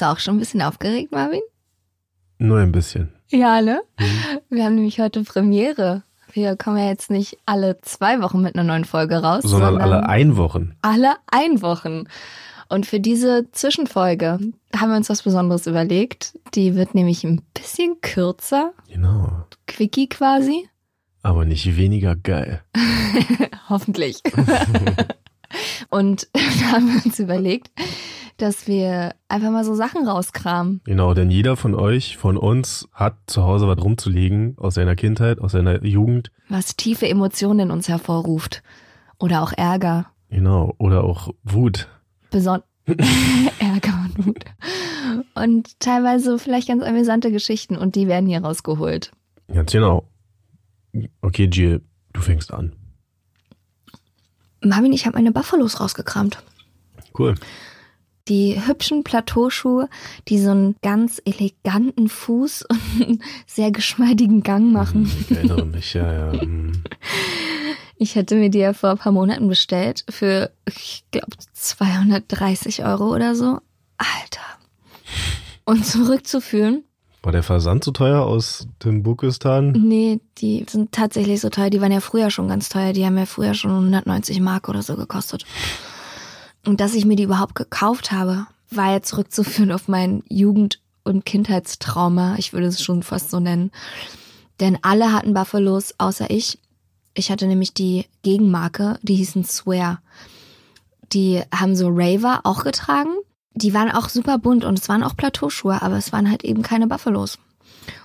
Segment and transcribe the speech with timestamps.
[0.00, 1.42] Bist du auch schon ein bisschen aufgeregt, Marvin?
[2.38, 3.12] Nur ein bisschen.
[3.28, 3.82] Ja, ne?
[4.48, 6.04] Wir haben nämlich heute Premiere.
[6.32, 10.08] Wir kommen ja jetzt nicht alle zwei Wochen mit einer neuen Folge raus, Sondern alle
[10.08, 10.74] Einwochen.
[10.80, 12.04] alle ein Wochen.
[12.70, 14.38] Und für diese Zwischenfolge
[14.74, 16.32] haben wir uns was Besonderes überlegt.
[16.54, 19.44] Die wird nämlich ein bisschen kürzer, Genau.
[19.66, 20.66] quickie quasi.
[21.22, 22.62] Aber nicht weniger geil.
[23.68, 24.22] Hoffentlich.
[25.90, 27.70] Und da haben wir uns überlegt,
[28.42, 30.80] dass wir einfach mal so Sachen rauskramen.
[30.84, 35.40] Genau, denn jeder von euch, von uns, hat zu Hause was rumzulegen aus seiner Kindheit,
[35.40, 36.30] aus seiner Jugend.
[36.48, 38.62] was tiefe Emotionen in uns hervorruft.
[39.18, 40.06] Oder auch Ärger.
[40.30, 40.74] Genau.
[40.78, 41.88] Oder auch Wut.
[42.30, 44.44] Beson Ärger und Wut.
[45.34, 49.12] Und teilweise vielleicht ganz amüsante Geschichten und die werden hier rausgeholt.
[49.52, 50.08] Ganz genau.
[51.20, 52.72] Okay, Jill, du fängst an.
[54.62, 56.42] Marvin, ich habe meine Buffalos rausgekramt.
[57.18, 57.34] Cool.
[58.28, 59.88] Die hübschen Plateauschuhe,
[60.28, 65.10] die so einen ganz eleganten Fuß und einen sehr geschmeidigen Gang machen.
[65.28, 66.40] Ich erinnere mich, ja, ja.
[66.40, 66.72] hm.
[68.02, 73.14] Ich hatte mir die ja vor ein paar Monaten bestellt für, ich glaube, 230 Euro
[73.14, 73.58] oder so.
[73.98, 74.40] Alter.
[75.66, 76.84] Und zurückzuführen,
[77.22, 79.72] War der Versand so teuer aus Timbukistan?
[79.72, 81.68] nee, die sind tatsächlich so teuer.
[81.68, 82.94] Die waren ja früher schon ganz teuer.
[82.94, 85.44] Die haben ja früher schon 190 Mark oder so gekostet.
[86.66, 91.24] Und dass ich mir die überhaupt gekauft habe, war ja zurückzuführen auf mein Jugend- und
[91.24, 92.36] Kindheitstrauma.
[92.38, 93.70] Ich würde es schon fast so nennen.
[94.60, 96.58] Denn alle hatten Buffalos, außer ich.
[97.14, 100.00] Ich hatte nämlich die Gegenmarke, die hießen Swear.
[101.12, 103.10] Die haben so Raver auch getragen.
[103.54, 106.62] Die waren auch super bunt und es waren auch Plateauschuhe, aber es waren halt eben
[106.62, 107.38] keine Buffalos.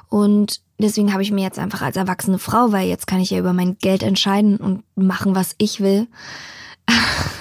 [0.10, 3.40] Und deswegen habe ich mir jetzt einfach als erwachsene Frau, weil jetzt kann ich ja
[3.40, 6.08] über mein Geld entscheiden und machen, was ich will,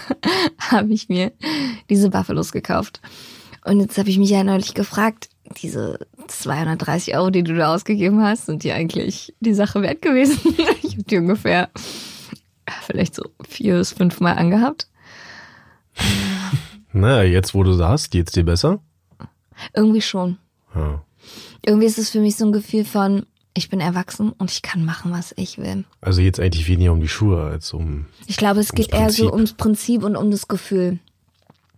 [0.58, 1.32] habe ich mir
[1.90, 3.00] diese Buffalos gekauft.
[3.64, 5.30] Und jetzt habe ich mich ja neulich gefragt,
[5.62, 5.98] diese
[6.28, 10.38] 230 Euro, die du da ausgegeben hast, sind die eigentlich die Sache wert gewesen?
[10.82, 11.70] ich habe die ungefähr
[12.82, 14.88] vielleicht so vier bis fünf Mal angehabt.
[16.96, 18.78] Naja, jetzt wo du sie hast, geht's dir besser?
[19.74, 20.38] Irgendwie schon.
[20.76, 21.02] Ja.
[21.66, 24.84] Irgendwie ist es für mich so ein Gefühl von, ich bin erwachsen und ich kann
[24.84, 25.84] machen, was ich will.
[26.00, 28.06] Also jetzt eigentlich weniger um die Schuhe als um.
[28.26, 30.98] Ich glaube, es geht eher so ums Prinzip und um das Gefühl.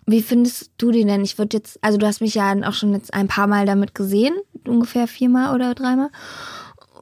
[0.07, 1.23] Wie findest du die denn?
[1.23, 3.95] Ich würde jetzt, also du hast mich ja auch schon jetzt ein paar Mal damit
[3.95, 4.35] gesehen,
[4.67, 6.11] ungefähr viermal oder dreimal.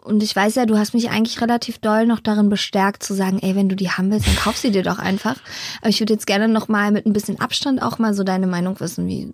[0.03, 3.39] Und ich weiß ja, du hast mich eigentlich relativ doll noch darin bestärkt zu sagen,
[3.41, 5.37] ey, wenn du die haben willst, dann kauf sie dir doch einfach.
[5.81, 8.47] Aber ich würde jetzt gerne noch mal mit ein bisschen Abstand auch mal so deine
[8.47, 9.33] Meinung wissen, wie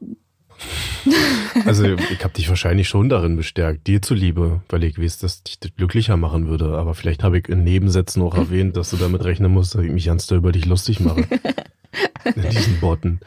[1.67, 5.59] Also ich habe dich wahrscheinlich schon darin bestärkt, dir zuliebe, weil ich weiß, dass dich
[5.59, 6.79] das glücklicher machen würde.
[6.79, 9.91] Aber vielleicht habe ich in Nebensätzen auch erwähnt, dass du damit rechnen musst, dass ich
[9.91, 11.27] mich ganz doll über dich lustig mache.
[12.25, 13.21] In diesen Botten.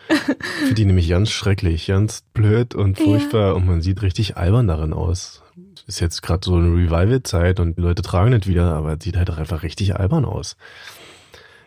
[0.59, 4.93] Finde die nämlich ganz schrecklich, ganz blöd und furchtbar und man sieht richtig albern darin
[4.93, 5.43] aus.
[5.85, 9.17] Ist jetzt gerade so eine Revival-Zeit und die Leute tragen das wieder, aber es sieht
[9.17, 10.55] halt einfach richtig albern aus.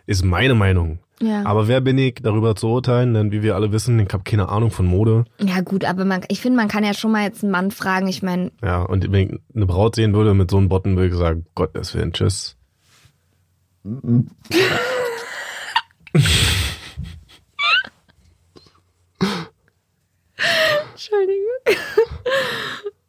[0.06, 1.00] Ist meine Meinung.
[1.20, 1.44] ja.
[1.44, 3.14] Aber wer bin ich, darüber zu urteilen?
[3.14, 5.24] Denn wie wir alle wissen, ich habe keine Ahnung von Mode.
[5.40, 8.06] Ja gut, aber man, ich finde, man kann ja schon mal jetzt einen Mann fragen.
[8.06, 11.08] Ich meine, Ja, und wenn ich eine Braut sehen würde mit so einem Botten, würde
[11.08, 12.56] ich sagen, Gottes Willen, tschüss.
[20.92, 21.42] Entschuldigung.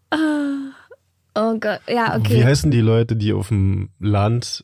[0.09, 0.71] Ah.
[1.35, 2.45] oh Gott, ja, Wie okay.
[2.45, 4.63] heißen die Leute, die auf dem Land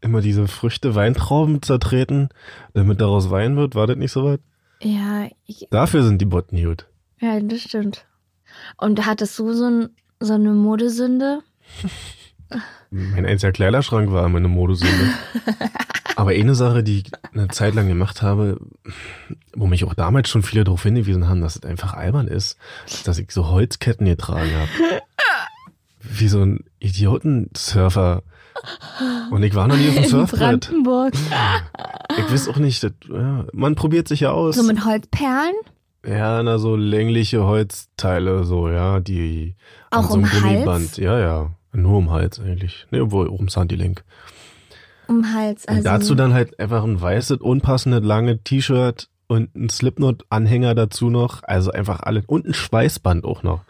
[0.00, 2.28] immer diese Früchte Weintrauben zertreten,
[2.74, 3.74] damit daraus Wein wird?
[3.74, 4.40] War das nicht so weit?
[4.82, 6.86] Ja, ich, Dafür sind die Botten gut.
[7.20, 8.06] ja, das stimmt.
[8.76, 9.88] Und hattest du so, ein,
[10.20, 11.40] so eine Modesünde?
[12.90, 15.12] Mein einziger Kleiderschrank war immer eine Modesünde.
[16.16, 18.58] Aber eine Sache, die ich eine Zeit lang gemacht habe,
[19.54, 23.06] wo mich auch damals schon viele darauf hingewiesen haben, dass es einfach albern ist, ist,
[23.06, 24.68] dass ich so Holzketten getragen habe.
[26.02, 28.22] Wie so ein Idiotensurfer.
[29.30, 30.40] Und ich war noch nie auf dem In Surfbrett.
[30.68, 31.14] Brandenburg.
[32.18, 34.56] Ich weiß auch nicht, das, ja, man probiert sich ja aus.
[34.56, 35.54] So mit Holzperlen?
[36.06, 39.54] Ja, na, so längliche Holzteile, so, ja, die
[39.90, 40.42] Auch so einem um Hals?
[40.42, 40.96] Gummiband.
[40.96, 41.50] Ja, ja.
[41.72, 42.86] Nur um Hals eigentlich.
[42.90, 44.02] Ne, obwohl um Sandy-Link.
[45.08, 45.64] Um Hals.
[45.66, 51.10] Und Also, dazu dann halt einfach ein weißes, unpassendes, lange T-Shirt und ein Slipknot-Anhänger dazu
[51.10, 51.42] noch.
[51.44, 52.22] Also einfach alle.
[52.26, 53.60] Und ein Schweißband auch noch.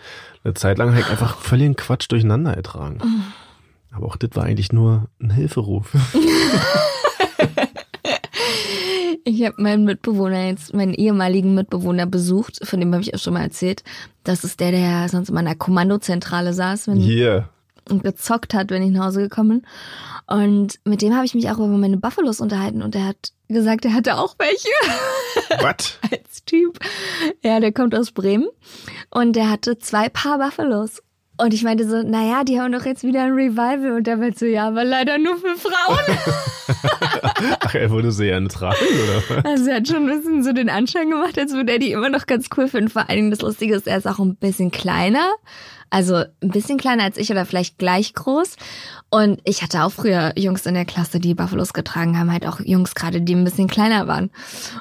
[0.45, 2.99] Eine Zeit lang halt einfach völligen Quatsch durcheinander ertragen.
[3.93, 5.93] Aber auch das war eigentlich nur ein Hilferuf.
[9.25, 13.35] Ich habe meinen Mitbewohner jetzt, meinen ehemaligen Mitbewohner besucht, von dem habe ich auch schon
[13.35, 13.83] mal erzählt.
[14.25, 17.49] Das ist der, der sonst immer in der Kommandozentrale saß wenn, Hier.
[17.89, 20.37] und gezockt hat, wenn ich nach Hause gekommen bin.
[20.37, 23.85] Und mit dem habe ich mich auch über meine Buffalos unterhalten und er hat gesagt,
[23.85, 24.69] er hatte auch welche
[25.63, 25.99] Was?
[26.11, 26.79] als Typ.
[27.43, 28.49] Ja, der kommt aus Bremen
[29.11, 31.03] und der hatte zwei Paar Buffalos.
[31.41, 33.93] Und ich meinte so, naja, die haben doch jetzt wieder ein Revival.
[33.93, 36.19] Und der meinte so, ja, aber leider nur für Frauen.
[37.61, 39.49] Ach, er würde sie gerne tragen, oder?
[39.49, 42.11] Also er hat schon ein bisschen so den Anschein gemacht, als würde er die immer
[42.11, 42.91] noch ganz cool finden.
[42.91, 45.27] Vor allen Dingen das Lustige ist, er ist auch ein bisschen kleiner.
[45.91, 48.57] Also ein bisschen kleiner als ich oder vielleicht gleich groß.
[49.11, 52.61] Und ich hatte auch früher Jungs in der Klasse, die Buffalos getragen haben, halt auch
[52.61, 54.31] Jungs gerade, die ein bisschen kleiner waren.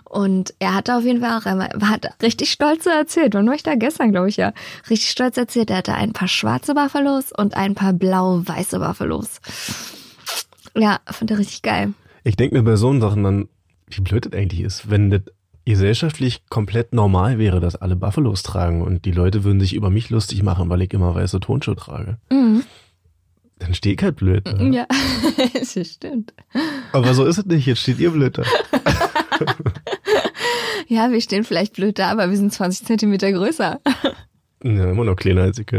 [0.03, 3.63] Und er hatte auf jeden Fall auch, er hat richtig stolz erzählt, wann war ich
[3.63, 4.53] da gestern, glaube ich ja,
[4.87, 9.41] richtig stolz erzählt, er hatte ein paar schwarze Buffalos und ein paar blau-weiße Buffalos.
[10.75, 11.93] Ja, fand er richtig geil.
[12.23, 13.49] Ich denke mir bei so Sachen dann,
[13.87, 15.21] wie blöd das eigentlich ist, wenn das
[15.69, 20.09] gesellschaftlich komplett normal wäre, dass alle Buffalos tragen und die Leute würden sich über mich
[20.09, 22.17] lustig machen, weil ich immer weiße Tonschuhe trage.
[22.31, 22.63] Mhm.
[23.59, 24.45] Dann stehe ich halt blöd.
[24.45, 24.75] Ne?
[24.75, 24.87] Ja,
[25.53, 26.33] das stimmt.
[26.91, 28.43] Aber so ist es nicht, jetzt steht ihr blöd da.
[30.89, 33.79] Ja, wir stehen vielleicht blöd da, aber wir sind 20 Zentimeter größer.
[34.61, 35.71] Ja, immer noch kleiner als ich.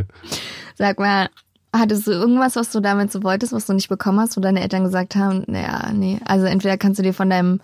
[0.74, 1.28] Sag mal,
[1.70, 4.62] hattest du irgendwas, was du damit so wolltest, was du nicht bekommen hast, wo deine
[4.62, 7.60] Eltern gesagt haben, naja, nee, also entweder kannst du dir von deinem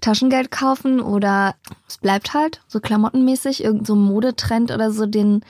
[0.00, 1.54] Taschengeld kaufen oder
[1.88, 5.42] es bleibt halt, so klamottenmäßig, irgend so ein Modetrend oder so, den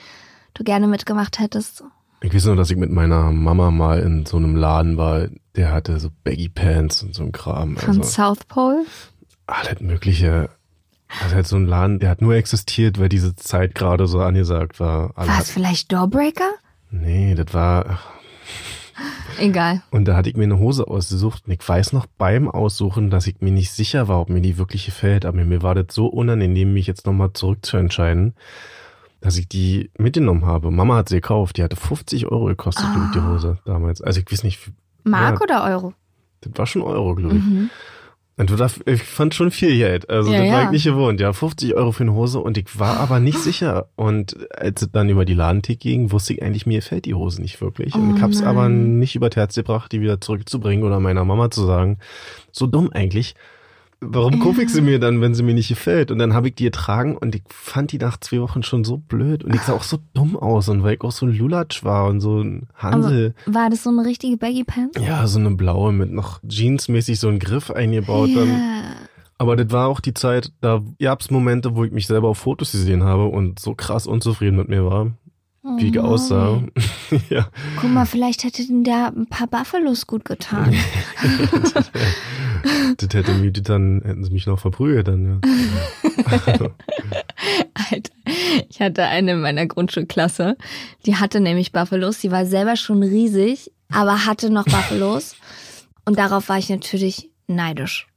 [0.55, 1.85] du gerne mitgemacht hättest.
[2.23, 5.73] Ich weiß nur, dass ich mit meiner Mama mal in so einem Laden war, der
[5.73, 7.77] hatte so Baggy Pants und so ein Kram.
[7.77, 8.85] Von Also South Pole.
[9.47, 10.51] alles mögliche.
[11.23, 14.79] Also halt so ein Laden, der hat nur existiert, weil diese Zeit gerade so angesagt
[14.79, 15.13] war.
[15.17, 16.51] Alle War es vielleicht Doorbreaker?
[16.91, 17.99] nee, das war,
[19.39, 19.83] Egal.
[19.91, 23.27] Und da hatte ich mir eine Hose ausgesucht und ich weiß noch beim Aussuchen, dass
[23.27, 25.25] ich mir nicht sicher war, ob mir die wirklich gefällt.
[25.25, 28.35] Aber mir war das so unangenehm, mich jetzt nochmal zurückzuentscheiden,
[29.21, 30.71] dass ich die mitgenommen habe.
[30.71, 33.11] Mama hat sie gekauft, die hatte 50 Euro gekostet, Ah.
[33.15, 34.01] die Hose damals.
[34.01, 34.71] Also ich weiß nicht,
[35.05, 35.43] Mark Ja.
[35.43, 35.95] oder Euro?
[36.43, 37.43] das war schon Euro, glaube ich.
[37.45, 37.71] Mhm.
[38.41, 40.09] Und du darf, ich fand schon viel Geld.
[40.09, 40.65] Also Ja, das war ja.
[40.65, 41.21] ich nicht gewohnt.
[41.21, 43.89] Ja, 50 Euro für eine Hose und ich war aber nicht sicher.
[43.97, 47.43] Und als es dann über die Ladentheke ging, wusste ich eigentlich, mir gefällt die Hose
[47.43, 47.95] nicht wirklich.
[47.95, 48.49] Und Oh ich hab's nein.
[48.49, 51.99] aber nicht über das Herz gebracht, die wieder zurückzubringen oder meiner Mama zu sagen.
[52.51, 53.35] So dumm eigentlich.
[54.01, 56.11] Warum kaufe ich sie mir dann, wenn sie mir nicht gefällt?
[56.11, 58.97] Und dann habe ich die getragen und ich fand die nach zwei Wochen schon so
[58.97, 59.45] blöd.
[59.45, 60.69] Und ich sah auch so dumm aus.
[60.69, 63.35] Und weil ich auch so ein Lulatsch war und so ein Hansel.
[63.47, 64.99] War das so eine richtige Baggy Pants?
[65.01, 68.31] Ja, so eine blaue mit noch jeansmäßig so einen Griff eingebaut.
[68.35, 68.83] Dann Ja.
[69.39, 72.73] aber das war auch die Zeit, da gab's Momente, wo ich mich selber auf Fotos
[72.73, 75.13] gesehen habe und so krass unzufrieden mit mir war,
[75.63, 76.63] wie Oh aussah.
[77.31, 77.49] ja.
[77.77, 80.75] Guck mal, vielleicht hätte denn da ein paar Buffalos gut getan.
[82.99, 85.39] Das hätte mich dann, hätten sie mich noch verprügelt dann, ja.
[87.91, 88.11] Alter,
[88.69, 90.59] ich hatte eine in meiner Grundschulklasse,
[91.07, 95.37] die hatte nämlich Buffalos, die war selber schon riesig, aber hatte noch Buffalos.
[96.05, 98.09] Und darauf war ich natürlich neidisch.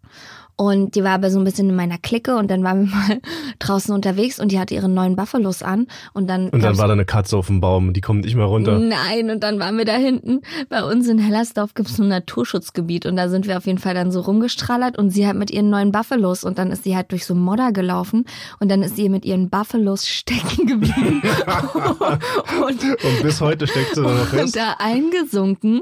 [0.56, 3.22] Und die war aber so ein bisschen in meiner Clique und dann waren wir mal
[3.60, 6.94] draußen unterwegs und die hatte ihre neuen Buffalos an und dann Und dann war da
[6.94, 8.78] eine Katze auf dem Baum und die kommt nicht mehr runter.
[8.78, 10.42] Nein, und dann waren wir da hinten.
[10.70, 13.94] Bei uns in Hellersdorf gibt es ein Naturschutzgebiet und da sind wir auf jeden Fall
[13.96, 17.12] dann so rumgestrallert und sie halt mit ihren neuen Buffalos und dann ist sie halt
[17.12, 18.26] durch so Modder gelaufen
[18.60, 21.22] und dann ist sie mit ihren Buffalos stecken geblieben
[22.68, 24.56] und, Und bis heute steckt sie da noch und fest.
[24.56, 25.82] da eingesunken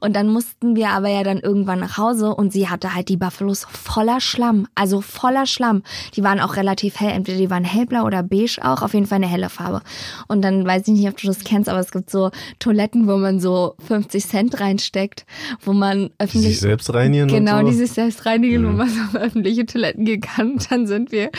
[0.00, 3.16] und dann mussten wir aber ja dann irgendwann nach Hause und sie hatte halt die
[3.16, 5.82] Buffalos voller Schlamm, also voller Schlamm.
[6.16, 9.16] Die waren auch relativ hell, entweder die waren hellblau oder beige auch, auf jeden Fall
[9.16, 9.82] eine helle Farbe.
[10.28, 13.16] Und dann weiß ich nicht, ob du das kennst, aber es gibt so Toiletten, wo
[13.16, 15.24] man so 50 Cent reinsteckt,
[15.64, 17.66] wo man Die sich öffentlich selbst reinigen Genau, so.
[17.66, 18.76] die sich selbst reinigen, wo Mhm.
[18.76, 20.52] man so auf öffentliche Toiletten gehen kann.
[20.52, 21.30] Und dann sind wir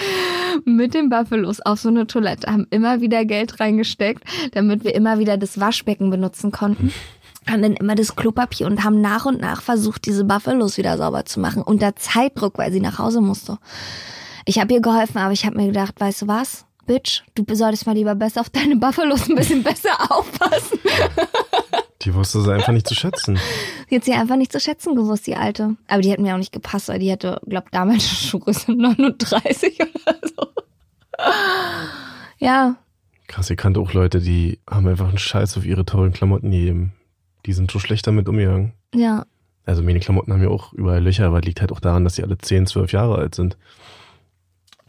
[0.65, 5.19] mit den Buffalos auf so eine Toilette, haben immer wieder Geld reingesteckt, damit wir immer
[5.19, 6.91] wieder das Waschbecken benutzen konnten.
[7.49, 11.25] Haben dann immer das Klopapier und haben nach und nach versucht, diese Buffalos wieder sauber
[11.25, 11.61] zu machen.
[11.61, 13.57] Unter Zeitdruck, weil sie nach Hause musste.
[14.45, 16.65] Ich habe ihr geholfen, aber ich habe mir gedacht, weißt du was?
[16.85, 20.79] Bitch, du solltest mal lieber besser auf deine Buffalos ein bisschen besser aufpassen.
[22.01, 23.39] Die wusste sie einfach nicht zu schätzen.
[23.89, 25.77] Die hat sie einfach nicht zu schätzen gewusst, die Alte.
[25.87, 29.79] Aber die hat mir auch nicht gepasst, weil die hatte, glaub damals schon Schuhgröße 39
[29.79, 30.47] oder so.
[32.39, 32.75] Ja,
[33.27, 36.93] Krass, ich kannte auch Leute, die haben einfach einen Scheiß auf ihre tollen Klamotten gegeben.
[37.45, 38.73] Die sind so schlecht damit umgegangen.
[38.93, 39.25] Ja,
[39.65, 42.23] Also meine Klamotten haben ja auch überall Löcher, aber liegt halt auch daran, dass sie
[42.23, 43.57] alle 10, 12 Jahre alt sind.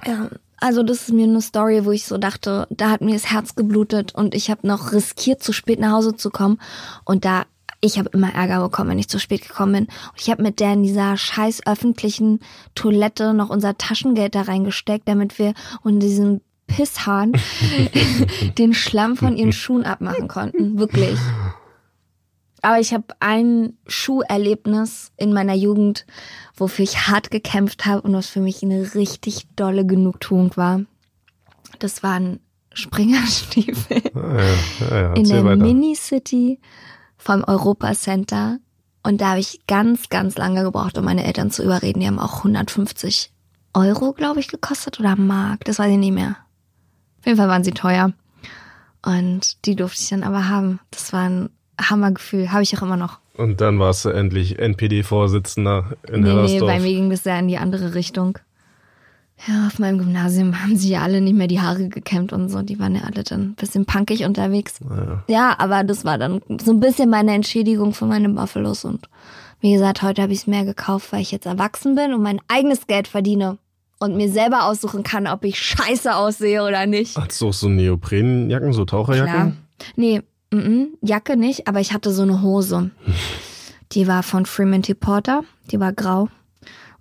[0.04, 3.30] Ja, also das ist mir eine Story, wo ich so dachte, da hat mir das
[3.30, 6.58] Herz geblutet und ich habe noch riskiert, zu spät nach Hause zu kommen.
[7.04, 7.44] Und da,
[7.80, 9.84] ich habe immer Ärger bekommen, wenn ich zu spät gekommen bin.
[9.84, 12.40] Und ich habe mit der in dieser scheiß öffentlichen
[12.75, 17.32] Toilette noch unser Taschengeld da reingesteckt, damit wir unter diesem Pisshahn
[18.58, 20.78] den Schlamm von ihren Schuhen abmachen konnten.
[20.78, 21.18] Wirklich.
[22.64, 26.06] Aber ich habe ein Schuherlebnis in meiner Jugend,
[26.56, 30.80] wofür ich hart gekämpft habe und was für mich eine richtig dolle Genugtuung war.
[31.78, 32.40] Das waren
[32.73, 35.62] Springerstiefel ja, ja, ja, in der weiter.
[35.62, 36.59] Mini-City
[37.18, 38.59] vom Europa Center.
[39.02, 42.00] Und da habe ich ganz, ganz lange gebraucht, um meine Eltern zu überreden.
[42.00, 43.30] Die haben auch 150
[43.75, 45.64] Euro, glaube ich, gekostet oder Mark.
[45.66, 46.37] Das weiß ich nicht mehr.
[47.21, 48.12] Auf jeden Fall waren sie teuer.
[49.04, 50.80] Und die durfte ich dann aber haben.
[50.90, 51.50] Das war ein
[51.81, 52.52] Hammergefühl.
[52.52, 53.19] Habe ich auch immer noch.
[53.37, 56.71] Und dann warst du endlich NPD-Vorsitzender in Nee, nee, Hellersdorf.
[56.71, 58.38] bei mir ging das ja in die andere Richtung.
[59.49, 62.62] Ja, auf meinem Gymnasium haben sie ja alle nicht mehr die Haare gekämmt und so.
[62.62, 64.78] Die waren ja alle dann ein bisschen punkig unterwegs.
[64.88, 65.25] Ja.
[65.26, 68.85] Ja, aber das war dann so ein bisschen meine Entschädigung für meine Buffalos.
[68.85, 69.09] Und
[69.61, 72.40] wie gesagt, heute habe ich es mehr gekauft, weil ich jetzt erwachsen bin und mein
[72.49, 73.59] eigenes Geld verdiene.
[74.00, 77.16] Und mir selber aussuchen kann, ob ich scheiße aussehe oder nicht.
[77.16, 79.04] Hattest du auch so Neoprenjacken, so Klar.
[79.07, 79.57] Taucherjacken?
[79.97, 80.21] Nee,
[80.53, 82.91] mm -mm, Jacke nicht, aber ich hatte so eine Hose.
[83.93, 86.29] Die war von Fremantle Porter, die war grau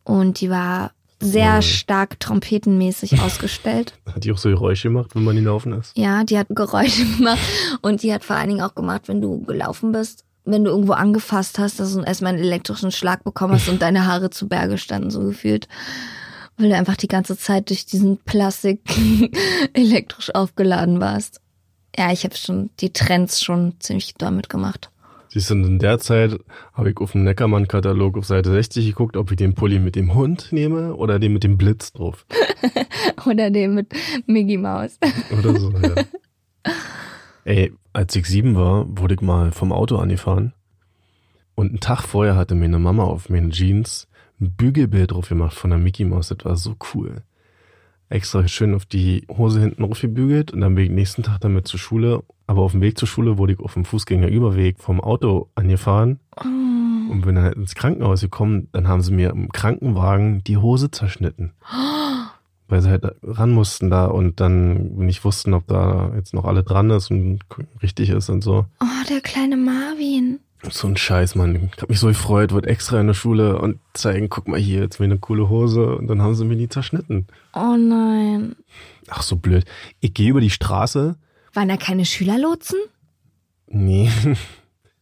[0.03, 3.93] und die war sehr stark trompetenmäßig ausgestellt.
[4.13, 5.97] Hat die auch so Geräusche gemacht, wenn man hinlaufen ist?
[5.97, 7.39] Ja, die hat Geräusche gemacht
[7.81, 10.93] und die hat vor allen Dingen auch gemacht, wenn du gelaufen bist, wenn du irgendwo
[10.93, 14.77] angefasst hast, dass du erstmal einen elektrischen Schlag bekommen hast und deine Haare zu Berge
[14.77, 15.67] standen, so gefühlt.
[16.57, 18.81] Weil du einfach die ganze Zeit durch diesen Plastik
[19.73, 21.39] elektrisch aufgeladen warst.
[21.97, 24.89] Ja, ich habe schon die Trends schon ziemlich damit gemacht.
[25.29, 26.39] Siehst du, in der Zeit
[26.73, 30.13] habe ich auf dem Neckermann-Katalog auf Seite 60 geguckt, ob ich den Pulli mit dem
[30.13, 32.25] Hund nehme oder den mit dem Blitz drauf.
[33.25, 33.93] Oder den mit
[34.25, 34.99] Mickey Mouse.
[35.37, 35.95] Oder so, ja.
[37.45, 40.53] Ey, als ich sieben war, wurde ich mal vom Auto angefahren.
[41.55, 44.07] Und einen Tag vorher hatte meine Mama auf meinen Jeans
[44.41, 46.29] ein Bügelbild drauf gemacht von der Mickey Mouse.
[46.29, 47.23] Das war so cool.
[48.09, 51.67] Extra schön auf die Hose hinten drauf gebügelt und dann bin ich nächsten Tag damit
[51.67, 52.23] zur Schule.
[52.45, 57.21] Aber auf dem Weg zur Schule wurde ich auf dem Fußgängerüberweg vom Auto angefahren und
[57.25, 58.67] bin dann halt ins Krankenhaus gekommen.
[58.71, 61.53] Dann haben sie mir im Krankenwagen die Hose zerschnitten
[62.73, 66.63] weil sie halt ran mussten da und dann nicht wussten, ob da jetzt noch alle
[66.63, 67.39] dran ist und
[67.83, 68.65] richtig ist und so.
[68.79, 70.39] Oh, der kleine Marvin.
[70.69, 71.69] So ein Scheiß, Mann.
[71.75, 74.81] Ich hab mich so gefreut, wurde extra in der Schule und zeigen, guck mal hier,
[74.81, 77.27] jetzt mir eine coole Hose und dann haben sie mir die zerschnitten.
[77.53, 78.55] Oh nein.
[79.09, 79.65] Ach, so blöd.
[79.99, 81.17] Ich gehe über die Straße.
[81.53, 82.79] Waren da keine Schülerlotsen?
[83.67, 84.09] Nee.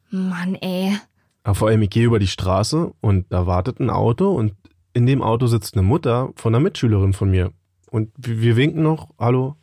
[0.10, 0.98] Mann, ey.
[1.44, 4.54] Aber vor allem, ich gehe über die Straße und da wartet ein Auto und
[4.94, 7.52] in dem Auto sitzt eine Mutter von einer Mitschülerin von mir.
[7.90, 9.56] Und wir wir winken noch, hallo,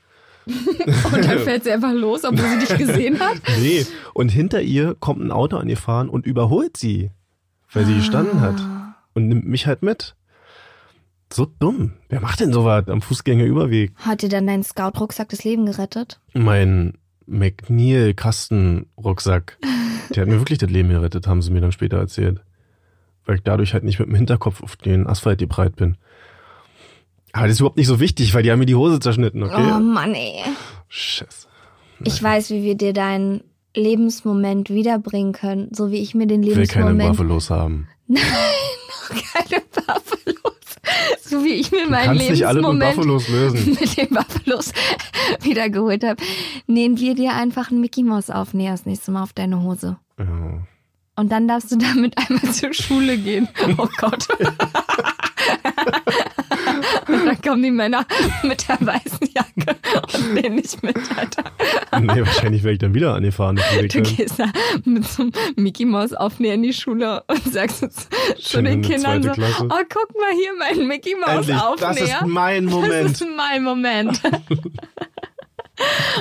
[1.12, 3.36] Und dann fährt sie einfach los, obwohl sie dich gesehen hat.
[3.60, 7.10] Nee, und hinter ihr kommt ein Auto angefahren und überholt sie,
[7.72, 8.60] weil sie gestanden hat.
[9.14, 10.14] Und nimmt mich halt mit.
[11.32, 11.92] So dumm.
[12.08, 13.92] Wer macht denn sowas am Fußgängerüberweg?
[13.96, 16.20] Hat dir dann dein Scout-Rucksack das Leben gerettet?
[16.34, 16.94] Mein
[17.26, 19.58] McNeil-Kastenrucksack,
[20.14, 22.40] der hat mir wirklich das Leben gerettet, haben sie mir dann später erzählt.
[23.24, 25.98] Weil ich dadurch halt nicht mit dem Hinterkopf auf den Asphalt gebreit bin.
[27.32, 29.72] Aber das ist überhaupt nicht so wichtig, weil die haben mir die Hose zerschnitten, okay?
[29.74, 30.42] Oh Mann, ey.
[30.88, 31.46] Scheiße.
[32.04, 33.42] Ich weiß, wie wir dir deinen
[33.74, 37.16] Lebensmoment wiederbringen können, so wie ich mir den Ich will keine Lebensmoment.
[37.16, 37.88] Buffalos haben.
[38.08, 40.54] keine Buffalos.
[41.20, 43.70] So wie ich mir Du meinen kannst nicht alle mit Lebensmoment Buffalos lösen.
[43.80, 44.72] mit den Buffalos
[45.42, 46.22] wiedergeholt habe,
[46.66, 49.98] nähen wir dir einfach einen Mickey Mouse auf, näher das nächste Mal auf deine Hose.
[50.18, 50.62] Ja.
[51.16, 53.48] Und dann darfst du damit einmal zur Schule gehen.
[53.76, 54.26] Oh Gott.
[57.48, 58.04] Kommen die Männer
[58.42, 59.76] mit der weißen Jacke
[60.14, 61.44] und nehmen nicht mit, Alter.
[62.00, 63.56] Nee, wahrscheinlich werde ich dann wieder angefahren.
[63.56, 64.46] dem Weg Du gehst da
[64.84, 67.80] mit so einem Mickey Mouse aufnäher in die Schule und sagst
[68.38, 69.64] zu den in der Kindern so, Klasse.
[69.64, 71.88] oh, guck mal hier, mein Mickey Mouse Endlich, Aufnäher.
[71.88, 73.10] das ist mein Das Moment.
[73.12, 74.20] ist mein Moment.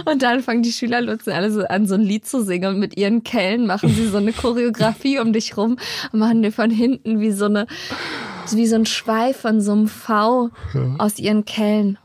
[0.06, 2.96] Und dann fangen die Schülerlotsen alle so an, so ein Lied zu singen und mit
[2.96, 5.78] ihren Kellen machen sie so eine Choreografie um dich rum
[6.12, 7.66] und machen dir von hinten wie so eine,
[8.56, 10.50] wie so ein Schweif von so einem V
[10.98, 11.98] aus ihren Kellen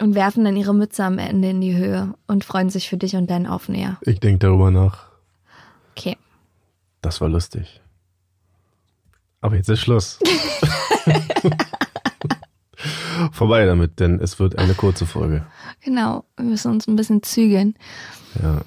[0.00, 3.16] und werfen dann ihre Mütze am Ende in die Höhe und freuen sich für dich
[3.16, 3.98] und deinen Aufnäher.
[4.02, 5.06] Ich denke darüber nach.
[5.96, 6.16] Okay.
[7.02, 7.80] Das war lustig.
[9.40, 10.18] Aber jetzt ist Schluss.
[13.32, 15.46] Vorbei damit, denn es wird eine kurze Folge.
[15.80, 17.74] Genau, wir müssen uns ein bisschen zügeln.
[18.42, 18.60] Ja.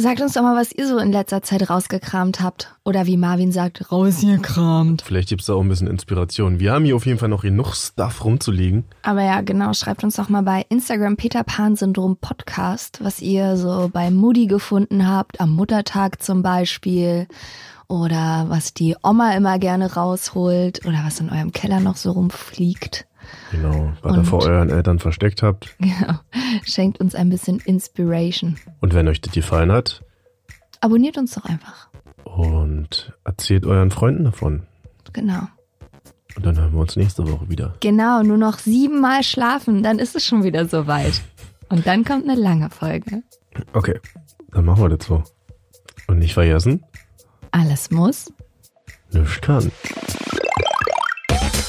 [0.00, 2.72] Sagt uns doch mal, was ihr so in letzter Zeit rausgekramt habt.
[2.84, 5.02] Oder wie Marvin sagt, rausgekramt.
[5.02, 6.60] Vielleicht gibt's da auch ein bisschen Inspiration.
[6.60, 8.84] Wir haben hier auf jeden Fall noch genug Stuff rumzulegen.
[9.02, 13.56] Aber ja, genau, schreibt uns doch mal bei Instagram Peter Pan Syndrom Podcast, was ihr
[13.56, 17.26] so bei Mutti gefunden habt, am Muttertag zum Beispiel.
[17.88, 20.86] Oder was die Oma immer gerne rausholt.
[20.86, 23.08] Oder was in eurem Keller noch so rumfliegt.
[23.50, 25.74] Genau, was ihr vor euren Eltern versteckt habt.
[25.78, 26.18] Genau.
[26.64, 28.56] Schenkt uns ein bisschen Inspiration.
[28.80, 30.02] Und wenn euch das gefallen hat,
[30.80, 31.88] Abonniert uns doch einfach.
[32.24, 34.62] und erzählt euren Freunden davon.
[35.12, 35.40] Genau.
[36.36, 37.74] Und dann hören wir uns nächste Woche wieder.
[37.80, 41.20] Genau, nur noch siebenmal schlafen, dann ist es schon wieder soweit.
[41.68, 43.22] Und dann kommt eine lange Folge.
[43.72, 43.98] Okay,
[44.52, 45.22] dann machen wir das so.
[46.06, 46.84] Und nicht vergessen,
[47.50, 48.32] Alles muss.
[49.10, 49.72] nichts kann.